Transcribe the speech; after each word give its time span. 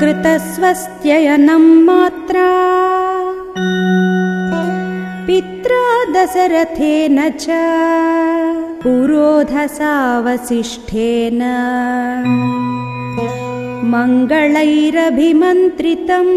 कृतस्वस्त्ययनम् 0.00 1.68
मात्रा 1.86 2.46
पित्रा 5.26 5.84
दशरथेन 6.16 7.18
च 7.44 7.46
पुरोधसावसिष्ठेन 8.84 11.40
मङ्गलैरभिमन्त्रितम् 13.92 16.34